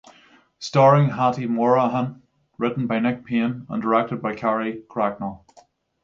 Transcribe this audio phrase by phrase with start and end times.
[0.57, 2.21] Starring Hattie Morahan,
[2.57, 5.45] written by Nick Payne and directed by Carrie Cracknell.